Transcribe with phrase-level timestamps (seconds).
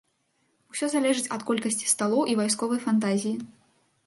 [0.75, 3.35] Усё залежыць ад колькасці сталоў і вайсковай фантазіі.